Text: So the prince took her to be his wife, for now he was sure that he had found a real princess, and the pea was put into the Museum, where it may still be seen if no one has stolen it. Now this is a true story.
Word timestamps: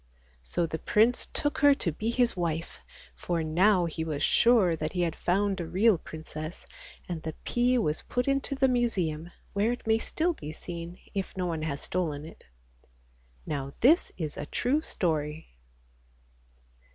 So 0.41 0.65
the 0.65 0.79
prince 0.79 1.27
took 1.27 1.59
her 1.59 1.75
to 1.75 1.91
be 1.91 2.09
his 2.09 2.35
wife, 2.35 2.79
for 3.13 3.43
now 3.43 3.85
he 3.85 4.03
was 4.03 4.23
sure 4.23 4.75
that 4.75 4.93
he 4.93 5.01
had 5.01 5.15
found 5.15 5.61
a 5.61 5.67
real 5.67 5.99
princess, 5.99 6.65
and 7.07 7.21
the 7.21 7.35
pea 7.43 7.77
was 7.77 8.01
put 8.01 8.27
into 8.27 8.55
the 8.55 8.67
Museum, 8.67 9.29
where 9.53 9.71
it 9.71 9.85
may 9.85 9.99
still 9.99 10.33
be 10.33 10.53
seen 10.53 10.97
if 11.13 11.37
no 11.37 11.45
one 11.45 11.61
has 11.61 11.81
stolen 11.81 12.25
it. 12.25 12.43
Now 13.45 13.73
this 13.81 14.11
is 14.17 14.37
a 14.37 14.47
true 14.47 14.81
story. 14.81 15.49